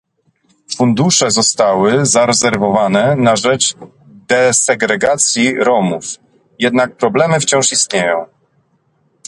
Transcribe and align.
Fundusze 0.77 1.31
zostały 1.31 2.05
zarezerwowane 2.05 3.15
na 3.15 3.35
rzecz 3.35 3.73
desegregacji 4.27 5.55
Romów, 5.55 6.03
jednak 6.59 6.95
problemy 6.97 7.39
wciąż 7.39 7.71
istnieją 7.71 8.25